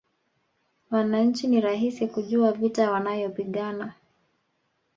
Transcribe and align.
Wananchi 0.91 1.47
ni 1.47 1.61
rahisi 1.61 2.07
kujua 2.07 2.51
vita 2.51 2.91
wanayopigana 2.91 3.93